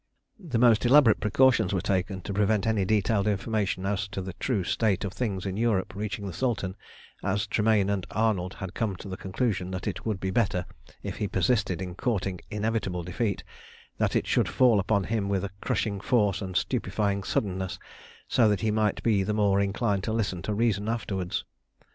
The 0.39 0.57
most 0.57 0.83
elaborate 0.83 1.19
precautions 1.19 1.75
were 1.75 1.79
taken 1.79 2.21
to 2.21 2.33
prevent 2.33 2.65
any 2.65 2.85
detailed 2.85 3.27
information 3.27 3.85
as 3.85 4.07
to 4.07 4.21
the 4.23 4.33
true 4.39 4.63
state 4.63 5.03
of 5.05 5.13
things 5.13 5.45
in 5.45 5.57
Europe 5.57 5.93
reaching 5.93 6.25
the 6.25 6.33
Sultan, 6.33 6.75
as 7.23 7.45
Tremayne 7.45 7.87
and 7.87 8.07
Arnold 8.09 8.55
had 8.55 8.73
come 8.73 8.95
to 8.95 9.07
the 9.07 9.15
conclusion 9.15 9.69
that 9.69 9.85
it 9.85 10.03
would 10.03 10.19
be 10.19 10.31
better, 10.31 10.65
if 11.03 11.17
he 11.17 11.27
persisted 11.27 11.83
in 11.83 11.93
courting 11.93 12.41
inevitable 12.49 13.03
defeat, 13.03 13.43
that 13.99 14.15
it 14.15 14.25
should 14.25 14.49
fall 14.49 14.79
upon 14.79 15.03
him 15.03 15.29
with 15.29 15.47
crushing 15.61 16.01
force 16.01 16.41
and 16.41 16.57
stupefying 16.57 17.21
suddenness, 17.23 17.77
so 18.27 18.49
that 18.49 18.61
he 18.61 18.71
might 18.71 19.03
be 19.03 19.21
the 19.21 19.35
more 19.35 19.61
inclined 19.61 20.03
to 20.05 20.11
listen 20.11 20.41
to 20.41 20.53
reason 20.55 20.89
afterwards. 20.89 21.45